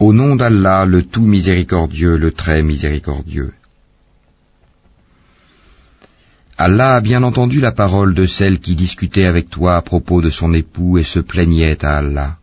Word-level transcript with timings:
Au 0.00 0.14
nom 0.14 0.34
d'Allah, 0.34 0.86
le 0.86 1.02
tout 1.02 1.26
miséricordieux, 1.26 2.16
le 2.16 2.30
très 2.32 2.62
miséricordieux. 2.62 3.52
Allah 6.56 6.96
a 6.96 7.00
bien 7.02 7.22
entendu 7.22 7.60
la 7.60 7.72
parole 7.72 8.14
de 8.14 8.24
celle 8.26 8.60
qui 8.60 8.74
discutait 8.76 9.26
avec 9.26 9.50
toi 9.50 9.76
à 9.76 9.82
propos 9.82 10.22
de 10.22 10.30
son 10.30 10.54
époux 10.54 10.96
et 10.96 11.04
se 11.04 11.20
plaignait 11.20 11.84
à 11.84 11.98
Allah. 11.98 12.36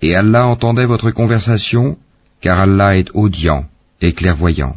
Et 0.00 0.14
Allah 0.16 0.46
entendait 0.46 0.86
votre 0.86 1.10
conversation, 1.10 1.98
car 2.40 2.58
Allah 2.60 2.96
est 2.96 3.10
audient 3.12 3.66
et 4.00 4.12
clairvoyant. 4.14 4.76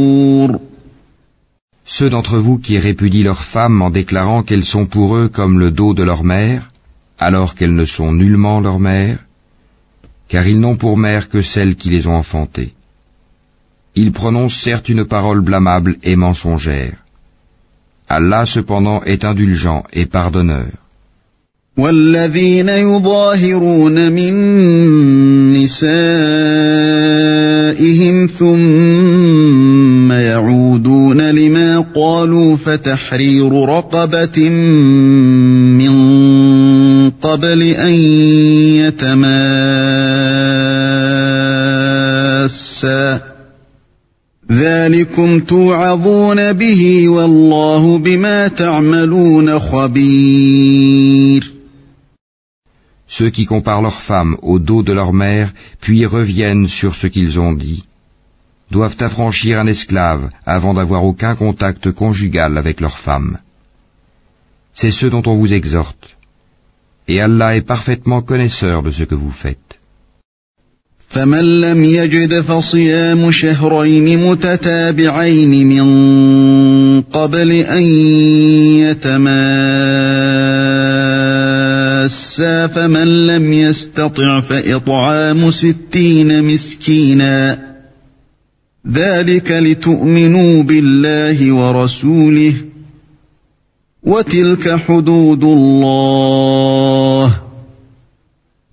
Ceux 1.97 2.09
d'entre 2.09 2.37
vous 2.37 2.57
qui 2.57 2.77
répudient 2.77 3.25
leurs 3.25 3.43
femmes 3.43 3.81
en 3.81 3.89
déclarant 3.89 4.43
qu'elles 4.43 4.69
sont 4.75 4.85
pour 4.85 5.17
eux 5.17 5.27
comme 5.27 5.59
le 5.59 5.71
dos 5.71 5.93
de 5.93 6.03
leur 6.03 6.23
mère, 6.23 6.71
alors 7.19 7.53
qu'elles 7.53 7.75
ne 7.75 7.89
sont 7.97 8.13
nullement 8.13 8.61
leur 8.61 8.79
mère, 8.79 9.17
car 10.29 10.47
ils 10.47 10.61
n'ont 10.63 10.77
pour 10.77 10.97
mère 10.97 11.27
que 11.27 11.41
celles 11.41 11.75
qui 11.75 11.89
les 11.89 12.07
ont 12.07 12.15
enfantées. 12.15 12.71
Ils 13.95 14.13
prononcent 14.13 14.61
certes 14.67 14.87
une 14.87 15.03
parole 15.03 15.41
blâmable 15.41 15.97
et 16.01 16.15
mensongère. 16.15 16.95
Allah 18.07 18.45
cependant 18.45 19.03
est 19.03 19.25
indulgent 19.25 19.83
et 19.91 20.05
pardonneur. 20.05 20.71
قالوا 31.95 32.55
فتحرير 32.55 33.65
رقبة 33.65 34.49
من 35.79 35.91
قبل 37.09 37.61
أن 37.63 37.93
يتماسا 38.81 39.31
ذلكم 44.51 45.39
توعظون 45.39 46.53
به 46.53 47.09
والله 47.09 47.97
بما 47.97 48.47
تعملون 48.47 49.59
خبير 49.59 51.53
Ceux 53.07 53.29
qui 53.29 53.45
comparent 53.45 53.81
leurs 53.81 54.01
femmes 54.01 54.37
au 54.41 54.57
dos 54.57 54.83
de 54.83 54.93
leur 54.93 55.11
mère, 55.11 55.51
puis 55.81 56.05
reviennent 56.05 56.69
sur 56.69 56.95
ce 56.95 57.07
qu'ils 57.07 57.41
ont 57.41 57.51
dit, 57.51 57.83
doivent 58.71 58.97
affranchir 58.99 59.59
un 59.59 59.67
esclave 59.67 60.29
avant 60.45 60.73
d'avoir 60.73 61.03
aucun 61.03 61.35
contact 61.35 61.91
conjugal 61.91 62.57
avec 62.57 62.79
leur 62.79 62.97
femme. 62.97 63.37
C'est 64.73 64.91
ce 64.99 65.07
dont 65.07 65.23
on 65.25 65.35
vous 65.35 65.53
exhorte. 65.53 66.17
Et 67.07 67.19
Allah 67.19 67.55
est 67.57 67.67
parfaitement 67.75 68.21
connaisseur 68.21 68.83
de 68.83 68.91
ce 68.91 69.03
que 69.03 69.15
vous 69.15 69.31
faites. 69.31 69.71
ذلك 88.92 89.50
لتؤمنوا 89.50 90.62
بالله 90.62 91.52
ورسوله 91.52 92.54
وتلك 94.02 94.76
حدود 94.76 95.44
الله 95.44 97.40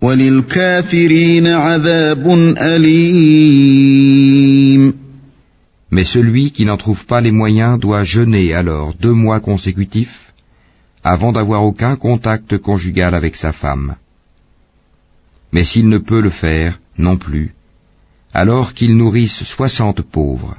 وللكافرين 0.01 1.47
عذاب 1.47 2.53
أليم 2.57 3.73
Mais 5.91 6.05
celui 6.05 6.51
qui 6.51 6.65
n'en 6.65 6.77
trouve 6.77 7.05
pas 7.05 7.21
les 7.21 7.31
moyens 7.31 7.79
doit 7.79 8.03
jeûner 8.03 8.53
alors 8.55 8.95
deux 8.99 9.13
mois 9.13 9.39
consécutifs 9.39 10.33
avant 11.03 11.31
d'avoir 11.31 11.63
aucun 11.63 11.95
contact 11.95 12.57
conjugal 12.57 13.13
avec 13.13 13.35
sa 13.35 13.51
femme. 13.51 13.95
Mais 15.51 15.63
s'il 15.63 15.87
ne 15.89 15.99
peut 15.99 16.21
le 16.21 16.31
faire, 16.31 16.79
non 16.97 17.17
plus, 17.17 17.53
alors 18.32 18.74
qu'ils 18.74 18.96
nourrissent 18.96 19.44
soixante 19.44 20.02
pauvres. 20.02 20.56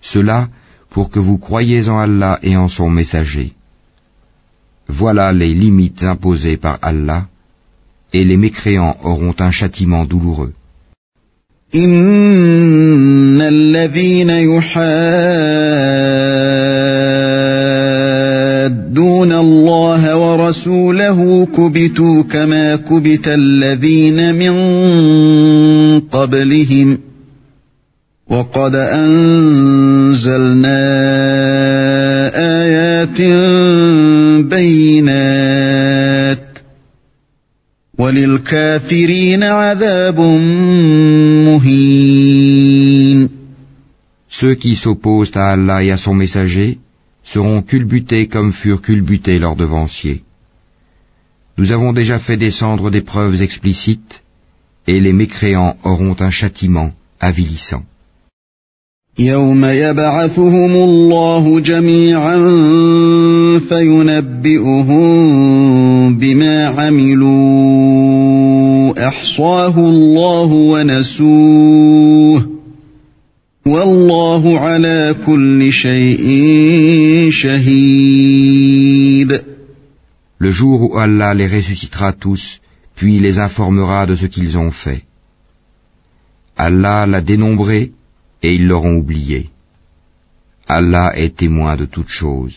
Cela 0.00 0.48
pour 0.90 1.10
que 1.10 1.18
vous 1.18 1.38
croyiez 1.38 1.88
en 1.88 1.98
Allah 1.98 2.38
et 2.42 2.56
en 2.56 2.68
son 2.68 2.88
messager. 2.88 3.52
Voilà 4.88 5.32
les 5.32 5.52
limites 5.54 6.02
imposées 6.02 6.56
par 6.56 6.78
Allah, 6.80 7.26
et 8.12 8.24
les 8.24 8.38
mécréants 8.38 8.96
auront 9.02 9.34
un 9.38 9.50
châtiment 9.50 10.04
douloureux. 10.06 10.54
يحادون 18.88 19.32
الله 19.32 20.16
ورسوله 20.16 21.46
كبتوا 21.46 22.22
كما 22.22 22.76
كبت 22.76 23.28
الذين 23.28 24.34
من 24.34 24.54
قبلهم 26.00 26.98
وقد 28.30 28.74
أنزلنا 28.74 29.58
آيات 32.64 33.20
بينات 34.50 36.38
وللكافرين 37.98 39.42
عذاب 39.42 40.20
مهين 41.44 43.28
Ceux 44.30 44.54
qui 44.54 44.76
s'opposent 44.76 45.32
à 45.34 45.50
Allah 45.50 45.82
et 45.82 45.90
à 45.90 45.96
son 45.96 46.14
messager 46.14 46.78
seront 47.32 47.62
culbutés 47.62 48.26
comme 48.26 48.52
furent 48.52 48.82
culbutés 48.82 49.38
leurs 49.38 49.56
devanciers. 49.56 50.22
Nous 51.58 51.72
avons 51.72 51.92
déjà 51.92 52.18
fait 52.18 52.36
descendre 52.36 52.90
des 52.90 53.02
preuves 53.02 53.42
explicites, 53.42 54.22
et 54.86 54.98
les 55.00 55.12
mécréants 55.12 55.76
auront 55.84 56.16
un 56.20 56.30
châtiment 56.30 56.90
avilissant. 57.20 57.84
Le 80.40 80.50
jour 80.50 80.82
où 80.82 80.98
Allah 80.98 81.34
les 81.34 81.46
ressuscitera 81.46 82.12
tous, 82.12 82.60
puis 82.96 83.18
les 83.18 83.38
informera 83.38 84.06
de 84.06 84.16
ce 84.16 84.26
qu'ils 84.26 84.58
ont 84.58 84.70
fait. 84.70 85.02
Allah 86.56 87.06
l'a 87.06 87.20
dénombré 87.20 87.92
et 88.42 88.54
ils 88.54 88.66
l'auront 88.66 88.96
oublié. 88.96 89.50
Allah 90.66 91.12
est 91.16 91.36
témoin 91.36 91.76
de 91.76 91.86
toutes 91.86 92.08
choses. 92.08 92.56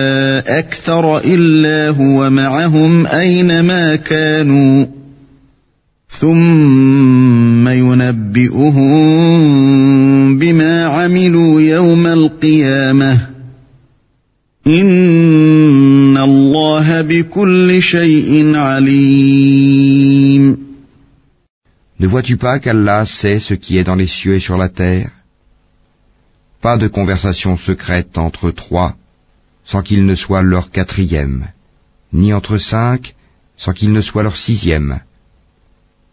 أكثر 0.60 1.18
إلا 1.18 1.90
هو 1.90 2.30
معهم 2.30 3.06
أينما 3.06 3.96
كانوا 3.96 4.86
ثم 6.08 7.68
ينبئهم 7.68 8.86
بما 10.38 10.86
عملوا 10.86 11.60
يوم 11.60 12.06
القيامة 12.06 13.26
إن 14.66 16.16
الله 16.16 17.02
بكل 17.02 17.82
شيء 17.82 18.56
عليم 18.56 20.56
Ne 21.98 22.06
vois-tu 22.06 22.36
pas 22.36 22.58
qu'Allah 22.58 23.06
sait 23.06 23.38
ce 23.38 23.54
qui 23.54 23.78
est 23.78 23.84
dans 23.84 23.94
les 23.94 24.06
cieux 24.06 24.34
et 24.34 24.40
sur 24.40 24.58
la 24.58 24.68
terre 24.68 25.10
Pas 26.60 26.76
de 26.76 26.88
conversation 26.88 27.56
secrète 27.56 28.18
entre 28.18 28.50
trois 28.50 28.96
sans 29.71 29.83
qu'il 29.83 30.05
ne 30.05 30.15
soit 30.15 30.41
leur 30.41 30.69
quatrième, 30.69 31.47
ni 32.11 32.33
entre 32.33 32.57
cinq 32.57 33.15
sans 33.57 33.71
qu'il 33.71 33.93
ne 33.93 34.01
soit 34.01 34.23
leur 34.23 34.35
sixième, 34.35 34.99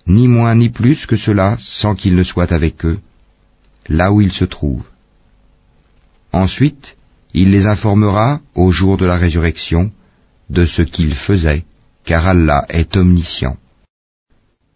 ni 0.06 0.28
moins 0.28 0.55
ni 0.55 0.69
plus 0.69 1.06
que 1.06 1.16
cela 1.16 1.56
sans 1.60 1.96
qu'il 1.96 2.14
ne 2.14 2.22
soit 2.22 2.52
avec 2.52 2.84
eux, 2.84 3.00
là 3.88 4.12
où 4.12 4.20
ils 4.20 4.32
se 4.40 4.44
trouvent. 4.44 4.88
Ensuite, 6.32 6.96
il 7.34 7.50
les 7.50 7.66
informera 7.66 8.40
au 8.55 8.70
jour 8.70 8.96
de 8.96 9.06
la 9.06 9.16
résurrection 9.16 9.90
de 10.50 10.64
ce 10.64 10.82
qu'ils 10.82 11.16
faisaient, 11.16 11.64
car 12.04 12.28
Allah 12.28 12.64
est 12.69 12.96
omniscient. 12.96 13.56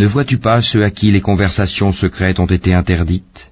Ne 0.00 0.06
vois-tu 0.06 0.38
pas 0.38 0.62
ceux 0.62 0.82
à 0.82 0.90
qui 0.90 1.10
les 1.10 1.20
conversations 1.20 1.92
secrètes 1.92 2.40
ont 2.40 2.52
été 2.58 2.72
interdites? 2.72 3.50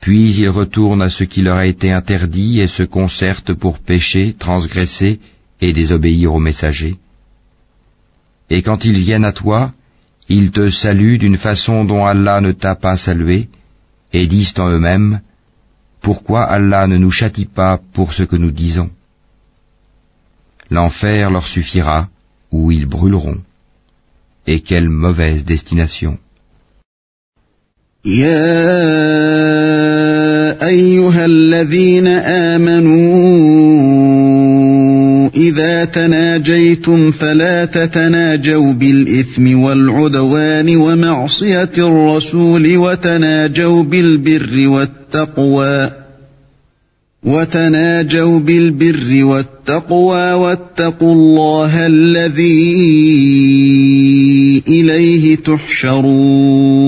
Puis 0.00 0.34
ils 0.40 0.48
retournent 0.60 1.06
à 1.08 1.08
ce 1.18 1.22
qui 1.22 1.40
leur 1.40 1.58
a 1.58 1.66
été 1.66 1.92
interdit 1.92 2.58
et 2.62 2.66
se 2.66 2.82
concertent 2.82 3.54
pour 3.54 3.78
pécher, 3.78 4.34
transgresser 4.46 5.20
et 5.60 5.72
désobéir 5.72 6.34
aux 6.34 6.40
messagers. 6.40 6.96
Et 8.50 8.60
quand 8.62 8.84
ils 8.84 8.98
viennent 8.98 9.28
à 9.32 9.38
toi, 9.44 9.72
ils 10.28 10.50
te 10.50 10.68
saluent 10.68 11.20
d'une 11.24 11.40
façon 11.48 11.84
dont 11.84 12.04
Allah 12.04 12.40
ne 12.40 12.50
t'a 12.50 12.74
pas 12.74 12.96
salué, 12.96 13.48
et 14.12 14.26
disent 14.26 14.58
en 14.58 14.68
eux-mêmes, 14.70 15.20
Pourquoi 16.00 16.42
Allah 16.42 16.88
ne 16.88 16.96
nous 16.96 17.12
châtie 17.12 17.50
pas 17.60 17.78
pour 17.92 18.12
ce 18.12 18.24
que 18.24 18.34
nous 18.44 18.50
disons? 18.64 18.90
L'enfer 20.70 21.30
leur 21.30 21.46
suffira, 21.46 22.08
ou 22.50 22.72
ils 22.72 22.86
brûleront. 22.86 23.42
Et 24.46 24.60
quelle 24.60 24.88
mauvaise 24.88 25.44
destination. 25.44 26.18
يا 28.06 28.46
أيها 30.66 31.24
الذين 31.26 32.06
آمنوا 32.06 33.06
إذا 35.36 35.84
تناجيتم 35.84 37.10
فلا 37.10 37.64
تتناجوا 37.64 38.72
بالإثم 38.72 39.62
والعدوان 39.62 40.76
ومعصية 40.76 41.70
الرسول 41.78 42.76
وتناجوا 42.76 43.82
بالبر 43.82 44.68
والتقوى 44.68 46.05
وتناجوا 47.25 48.39
بالبر 48.39 49.23
والتقوى 49.23 50.33
واتقوا 50.33 51.13
الله 51.13 51.87
الذي 51.87 52.63
إليه 54.67 55.35
تحشرون 55.35 56.81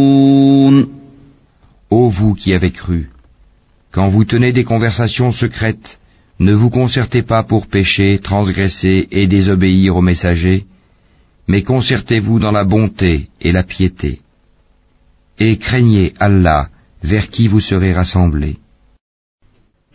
Ô 1.90 2.10
vous 2.10 2.34
qui 2.34 2.54
avez 2.56 2.72
cru, 2.72 3.10
quand 3.92 4.10
vous 4.10 4.26
tenez 4.26 4.52
des 4.52 4.64
conversations 4.64 5.32
secrètes, 5.32 6.00
ne 6.40 6.54
vous 6.54 6.72
concertez 6.72 7.22
pas 7.22 7.44
pour 7.44 7.68
pécher, 7.68 8.18
transgresser 8.18 9.08
et 9.12 9.28
désobéir 9.28 9.96
aux 9.96 10.02
messagers, 10.02 10.66
mais 11.48 11.62
concertez-vous 11.62 12.40
dans 12.40 12.50
la 12.50 12.64
bonté 12.64 13.30
et 13.40 13.52
la 13.52 13.62
piété. 13.62 14.22
Et 15.40 15.58
craignez 15.58 16.14
Allah, 16.20 16.70
vers 17.04 17.30
qui 17.30 17.48
vous 17.48 17.60
serez 17.60 17.94
rassemblés. 17.94 18.58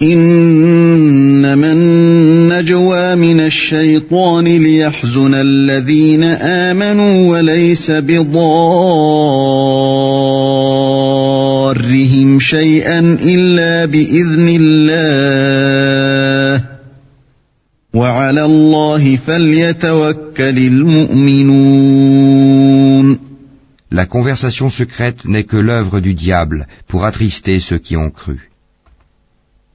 إنما 0.01 1.71
النجوى 1.71 3.15
من 3.15 3.39
الشيطان 3.39 4.43
ليحزن 4.43 5.33
الذين 5.33 6.23
آمنوا 6.23 7.29
وليس 7.29 7.91
بضارهم 7.91 8.43
شيئا 12.39 13.00
إلا 13.21 13.85
بإذن 13.85 14.57
الله 14.62 15.03
وعلى 17.93 18.45
الله 18.45 19.17
فليتوكل 19.17 20.57
المؤمنون 20.57 22.13
La 23.91 24.07
conversation 24.07 24.69
secrète 24.71 25.23
n'est 25.25 25.43
que 25.43 25.57
l'œuvre 25.57 26.00
du 26.00 26.15
diable 26.15 26.65
pour 26.88 27.05
attrister 27.05 27.59
ceux 27.59 27.77
qui 27.77 27.95
ont 27.95 28.09
cru. 28.09 28.50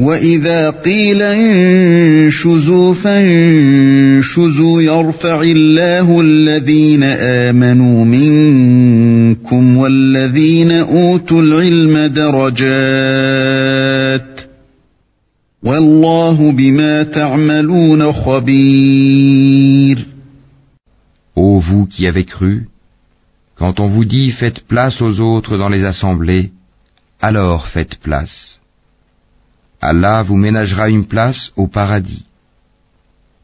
وإذا 0.00 0.70
قيل 0.70 1.22
انشزوا 1.22 2.94
فانشزوا 2.94 4.82
يرفع 4.82 5.40
الله 5.40 6.20
الذين 6.20 7.02
آمنوا 7.02 8.04
منكم 8.04 9.76
والذين 9.76 10.72
أوتوا 10.72 11.42
العلم 11.42 11.98
درجات 11.98 12.90
والله 15.62 16.52
بما 16.52 17.02
تعملون 17.02 18.12
خبير 18.12 20.06
Ô 21.36 21.58
vous 21.58 21.86
qui 21.86 22.06
avez 22.06 22.24
cru, 22.24 22.68
quand 23.56 23.80
on 23.80 23.86
vous 23.86 24.04
dit 24.04 24.30
faites 24.30 24.60
place 24.60 25.00
aux 25.00 25.20
autres 25.20 25.56
dans 25.58 25.68
les 25.68 25.84
assemblées, 25.84 26.50
alors 27.20 27.66
faites 27.68 27.96
place. 27.96 28.60
Allah 29.80 30.22
vous 30.22 30.36
ménagera 30.36 30.88
une 30.90 31.06
place 31.06 31.52
au 31.56 31.66
paradis. 31.66 32.24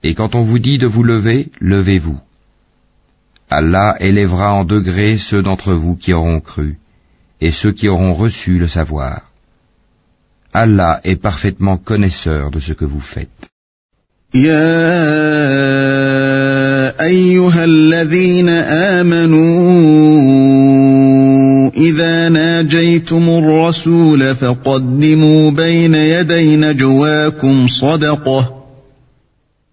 Et 0.03 0.15
quand 0.15 0.35
on 0.35 0.43
vous 0.43 0.59
dit 0.59 0.79
de 0.79 0.87
vous 0.87 1.03
lever, 1.03 1.51
levez-vous. 1.61 2.21
Allah 3.49 3.97
élèvera 4.01 4.53
en 4.53 4.65
degrés 4.65 5.19
ceux 5.19 5.43
d'entre 5.43 5.73
vous 5.73 5.97
qui 5.97 6.13
auront 6.13 6.41
cru, 6.41 6.79
et 7.41 7.53
ceux 7.53 7.73
qui 7.73 7.89
auront 7.89 8.13
reçu 8.13 8.59
le 8.59 8.69
savoir. 8.69 9.23
Allah 10.53 11.01
est 11.05 11.17
parfaitement 11.17 11.77
connaisseur 11.77 12.51
de 12.51 12.61
ce 12.61 12.73
que 12.73 12.85
vous 12.85 13.01
faites. 13.01 13.49
إذا 21.77 22.29
ناجيتم 22.29 23.29
الرسول 23.29 24.35
فقدموا 24.35 25.51
بين 25.51 25.95
يدي 25.95 26.57
نجواكم 26.57 27.67
صدقة 27.67 28.57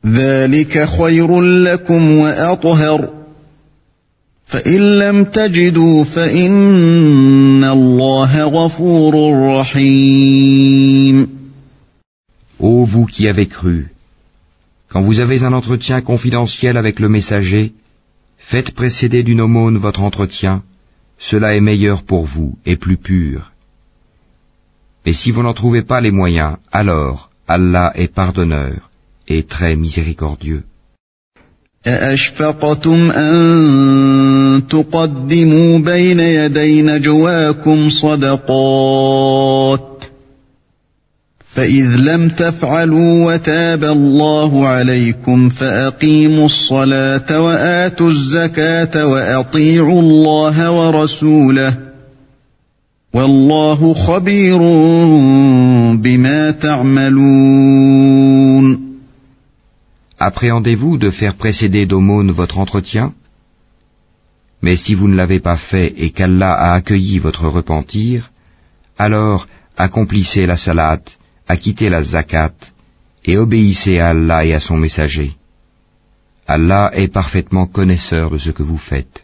ذلك 0.05 0.85
خير 0.85 1.41
لكم 1.41 2.17
وأطهر 2.17 3.09
فإن 4.45 4.99
لم 4.99 5.23
تجدوا 5.23 6.03
فإن 6.03 7.63
الله 7.63 8.43
غفور 8.43 9.13
رحيم 9.59 11.27
Ô 12.59 12.85
vous 12.85 13.05
qui 13.05 13.27
avez 13.27 13.47
cru, 13.47 13.87
quand 14.89 15.01
vous 15.01 15.19
avez 15.19 15.43
un 15.43 15.51
entretien 15.51 15.99
confidentiel 16.01 16.77
avec 16.77 16.99
le 17.01 17.09
messager, 17.09 17.73
faites 18.37 18.71
précéder 18.71 19.23
d'une 19.23 19.41
aumône 19.41 19.77
votre 19.77 20.01
entretien, 20.01 20.63
cela 21.17 21.55
est 21.55 21.61
meilleur 21.61 22.03
pour 22.03 22.25
vous 22.25 22.57
et 22.65 22.75
plus 22.75 22.97
pur. 22.97 23.51
Mais 25.05 25.13
si 25.13 25.31
vous 25.31 25.43
n'en 25.43 25.53
trouvez 25.53 25.81
pas 25.81 26.01
les 26.01 26.11
moyens, 26.11 26.57
alors 26.71 27.29
Allah 27.47 27.91
est 27.95 28.13
pardonneur 28.13 28.89
et 29.27 29.43
très 29.43 29.75
miséricordieux. 29.75 30.63
فإذ 41.58 41.96
لم 41.96 42.28
تفعلوا 42.28 43.34
وتاب 43.34 43.84
الله 43.84 44.66
عليكم 44.66 45.48
فأقيموا 45.48 46.44
الصلاة 46.44 47.40
وآتوا 47.40 48.10
الزكاة 48.10 49.06
وأطيعوا 49.06 50.00
الله 50.00 50.70
ورسوله 50.70 51.76
والله 53.14 53.94
خبير 53.94 54.58
بما 55.96 56.50
تعملون 56.50 58.08
Appréhendez-vous 60.20 60.98
de 60.98 61.10
faire 61.10 61.36
précéder 61.36 61.86
d'aumône 61.86 62.30
votre 62.32 62.58
entretien 62.58 63.12
Mais 64.62 64.76
si 64.76 64.94
vous 64.94 65.08
ne 65.08 65.16
l'avez 65.16 65.40
pas 65.40 65.56
fait 65.56 65.94
et 65.96 66.10
qu'Allah 66.10 66.52
a 66.52 66.74
accueilli 66.74 67.18
votre 67.20 67.46
repentir, 67.46 68.30
alors 68.98 69.46
accomplissez 69.76 70.44
la 70.46 70.56
salate 70.56 71.18
acquittez 71.47 71.89
la 71.89 72.03
zakat 72.03 72.53
et 73.25 73.37
obéissez 73.37 73.99
à 73.99 74.09
Allah 74.09 74.45
et 74.45 74.53
à 74.53 74.59
son 74.59 74.77
messager. 74.77 75.31
Allah 76.47 76.91
est 76.93 77.07
parfaitement 77.07 77.67
connaisseur 77.67 78.29
de 78.31 78.37
ce 78.37 78.51
que 78.51 78.63
vous 78.63 78.77
faites. 78.77 79.23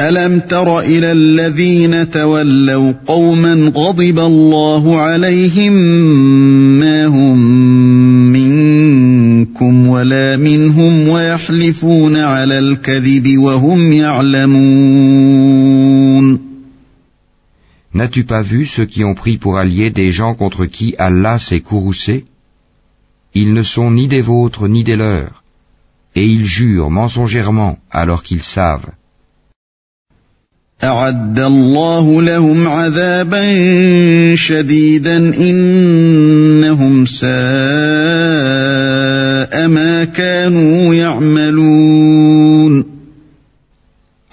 ألم 0.00 0.40
تر 0.40 0.80
إلى 0.80 1.12
الذين 1.12 2.10
تولوا 2.10 2.92
قوما 3.06 3.72
غضب 3.76 4.18
الله 4.18 5.00
عليهم 5.00 5.72
ما 6.80 7.06
هم 7.06 7.38
منكم 8.32 9.88
ولا 9.88 10.36
منهم 10.36 11.08
ويحلفون 11.08 12.16
على 12.16 12.58
الكذب 12.58 13.38
وهم 13.38 13.92
يعلمون 13.92 15.73
N'as-tu 17.94 18.24
pas 18.24 18.42
vu 18.42 18.66
ceux 18.66 18.86
qui 18.86 19.04
ont 19.04 19.14
pris 19.14 19.36
pour 19.38 19.56
alliés 19.56 19.90
des 19.90 20.10
gens 20.10 20.34
contre 20.34 20.66
qui 20.66 20.96
Allah 20.98 21.38
s'est 21.38 21.60
courroucé? 21.60 22.24
Ils 23.34 23.52
ne 23.52 23.62
sont 23.62 23.90
ni 23.92 24.08
des 24.08 24.20
vôtres 24.20 24.66
ni 24.68 24.82
des 24.82 24.96
leurs, 24.96 25.44
et 26.16 26.24
ils 26.26 26.44
jurent 26.44 26.90
mensongèrement 26.90 27.78
alors 27.90 28.22
qu'ils 28.24 28.42
savent. 28.42 28.90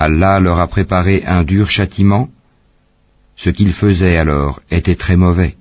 Allah 0.06 0.39
leur 0.39 0.60
a 0.60 0.68
préparé 0.68 1.24
un 1.25 1.44
dur 1.44 1.70
châtiment 1.70 2.27
ce 3.35 3.50
qu'ils 3.50 3.73
faisaient 3.73 4.17
alors 4.17 4.59
était 4.69 4.95
très 4.95 5.17
mauvais. 5.17 5.55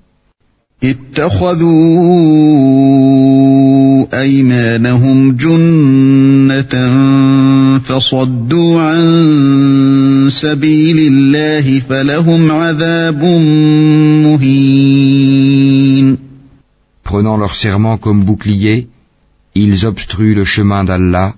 Prenant 17.05 17.37
leur 17.37 17.55
serment 17.55 17.99
comme 17.99 18.25
bouclier, 18.25 18.89
ils 19.55 19.85
obstruent 19.85 20.35
le 20.35 20.45
chemin 20.45 20.85
d'Allah, 20.85 21.35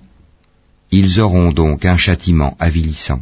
ils 0.91 1.19
auront 1.19 1.51
donc 1.51 1.85
un 1.85 1.97
châtiment 1.97 2.55
avilissant. 2.59 3.21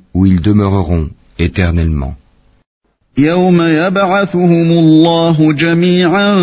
où 0.14 0.26
ils 0.26 0.40
demeureront 0.40 1.10
éternellement. 1.38 2.16
يوم 3.18 3.62
يبعثهم 3.62 4.70
الله 4.70 5.52
جميعا 5.52 6.38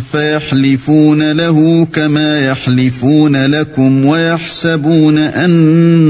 فيحلفون 0.00 1.32
له 1.32 1.84
كما 1.84 2.40
يحلفون 2.40 3.36
لكم 3.46 4.04
ويحسبون 4.04 5.18
أنهم 5.18 6.08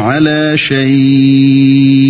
على 0.00 0.52
شيء 0.56 2.00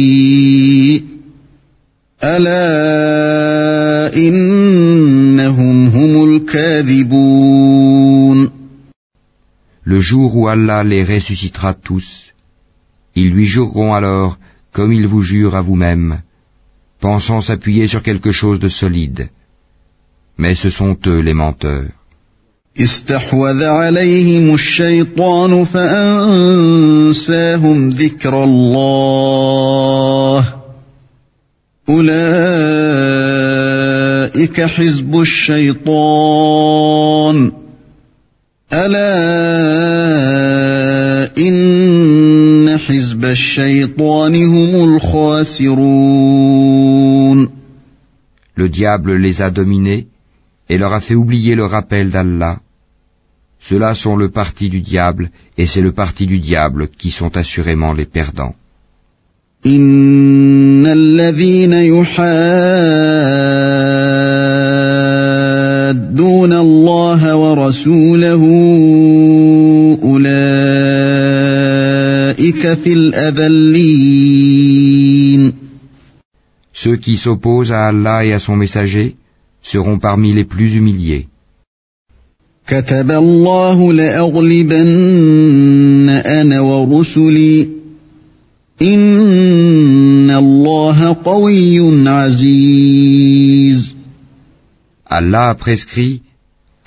ألا 2.25 4.17
إنهم 4.17 5.87
هم 5.87 6.35
الكاذبون 6.37 7.71
Le 9.83 10.01
jour 10.01 10.37
où 10.37 10.47
Allah 10.47 10.85
les 10.85 11.03
ressuscitera 11.03 11.73
tous, 11.75 12.07
ils 13.16 13.32
lui 13.32 13.46
jureront 13.46 13.94
alors, 13.94 14.38
comme 14.74 14.92
ils 14.92 15.08
vous 15.08 15.22
jurent 15.22 15.56
à 15.56 15.62
vous-même, 15.62 16.22
pensant 17.00 17.42
s'appuyer 17.42 17.88
sur 17.88 18.04
quelque 18.04 18.32
chose 18.32 18.60
de 18.60 18.70
solide. 18.70 19.30
Mais 20.38 20.56
ce 20.56 20.70
sont 20.70 20.98
eux 21.08 21.20
les 21.20 21.34
menteurs. 21.34 21.92
Le 48.57 48.69
diable 48.69 49.17
les 49.17 49.43
a 49.43 49.51
dominés 49.51 50.07
et 50.69 50.79
leur 50.79 50.93
a 50.93 51.01
fait 51.01 51.15
oublier 51.15 51.55
le 51.55 51.65
rappel 51.65 52.11
d'Allah. 52.11 52.61
Ceux-là 53.61 53.95
sont 53.95 54.17
le 54.17 54.31
parti 54.31 54.69
du 54.69 54.81
diable 54.81 55.31
et 55.59 55.67
c'est 55.67 55.83
le 55.83 55.93
parti 55.93 56.27
du 56.27 56.39
diable 56.39 56.89
qui 56.89 57.11
sont 57.11 57.37
assurément 57.37 57.93
les 57.93 58.07
perdants. 58.07 58.55
إن 59.67 60.87
الذين 60.87 61.73
يحادون 61.73 62.13
الله 66.53 67.37
ورسوله 67.37 68.45
Ceux 76.74 76.98
qui 76.98 77.18
s'opposent 77.18 77.72
à 77.72 77.88
Allah 77.88 78.26
et 78.26 78.34
à 78.34 78.40
son 78.40 78.56
messager 78.56 79.16
seront 79.62 80.00
parmi 80.00 80.34
les 80.34 80.46
plus 80.46 80.76
humiliés. 80.76 81.28
Allah 95.08 95.50
a 95.50 95.56
prescrit 95.56 96.22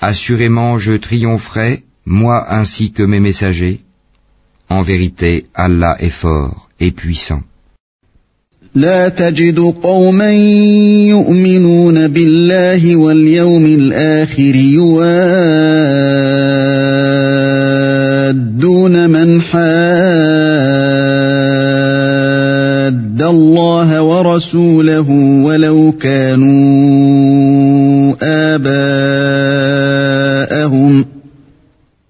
Assurément 0.01 0.79
je 0.79 0.93
triompherai, 0.93 1.83
moi 2.05 2.45
ainsi 2.53 2.91
que 2.91 3.03
mes 3.03 3.19
messagers, 3.19 3.81
En 4.69 4.83
vérité, 4.83 5.45
Allah 5.55 5.95
est 5.99 6.15
fort 6.21 6.69
et 6.79 6.91
puissant. 6.91 7.41
لا 8.75 9.09
تجد 9.09 9.59
قوما 9.83 10.31
يؤمنون 11.09 12.07
بالله 12.07 12.95
واليوم 12.95 13.65
الآخر 13.65 14.55
يوادون 14.55 14.99
من 19.09 19.41
حاد 19.41 19.59
الله 23.21 24.01
ورسوله 24.01 25.09
ولو 25.45 25.91
كانوا 25.91 26.89
آباءهم 28.53 29.49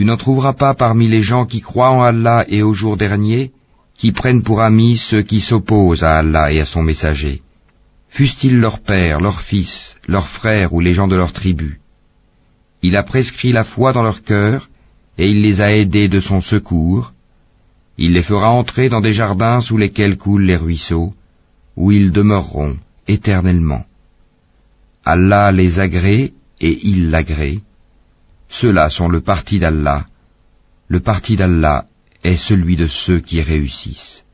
Tu 0.00 0.06
n'en 0.06 0.16
trouveras 0.16 0.54
pas 0.54 0.72
parmi 0.72 1.08
les 1.08 1.20
gens 1.20 1.44
qui 1.44 1.60
croient 1.60 1.90
en 1.90 2.00
Allah 2.00 2.46
et 2.48 2.62
au 2.62 2.72
jour 2.72 2.96
dernier, 2.96 3.50
qui 3.98 4.12
prennent 4.12 4.42
pour 4.42 4.62
amis 4.62 4.96
ceux 4.96 5.20
qui 5.20 5.42
s'opposent 5.42 6.04
à 6.04 6.16
Allah 6.16 6.50
et 6.50 6.58
à 6.58 6.64
son 6.64 6.82
messager, 6.82 7.42
fussent-ils 8.08 8.58
leur 8.58 8.78
père, 8.80 9.20
leur 9.20 9.42
fils, 9.42 9.94
leurs 10.08 10.28
frères 10.28 10.72
ou 10.72 10.80
les 10.80 10.94
gens 10.94 11.06
de 11.06 11.16
leur 11.16 11.34
tribu. 11.34 11.80
Il 12.80 12.96
a 12.96 13.02
prescrit 13.02 13.52
la 13.52 13.62
foi 13.62 13.92
dans 13.92 14.02
leur 14.02 14.22
cœur, 14.22 14.70
et 15.18 15.28
il 15.28 15.42
les 15.42 15.60
a 15.60 15.70
aidés 15.76 16.08
de 16.08 16.20
son 16.20 16.40
secours. 16.40 17.12
Il 17.98 18.12
les 18.14 18.22
fera 18.22 18.48
entrer 18.48 18.88
dans 18.88 19.02
des 19.02 19.12
jardins 19.12 19.60
sous 19.60 19.76
lesquels 19.76 20.16
coulent 20.16 20.46
les 20.46 20.56
ruisseaux, 20.56 21.12
où 21.76 21.92
ils 21.92 22.10
demeureront 22.10 22.78
éternellement. 23.06 23.84
Allah 25.04 25.52
les 25.52 25.78
agrée 25.78 26.32
et 26.58 26.78
il 26.88 27.10
l'agrée. 27.10 27.60
Ceux-là 28.50 28.90
sont 28.90 29.08
le 29.08 29.20
parti 29.20 29.58
d'Allah. 29.58 30.06
Le 30.88 31.00
parti 31.00 31.36
d'Allah 31.36 31.86
est 32.24 32.36
celui 32.36 32.76
de 32.76 32.88
ceux 32.88 33.20
qui 33.20 33.40
réussissent. 33.40 34.24